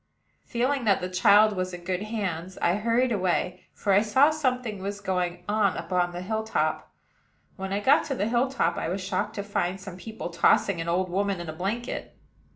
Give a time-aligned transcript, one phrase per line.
[0.45, 4.81] Feeling that the child was in good hands, I hurried away, for I saw something
[4.81, 6.91] was going on upon the hill top.
[7.55, 10.81] When I got to the hill top, I was shocked to find some people tossing
[10.81, 12.17] an old woman in a blanket.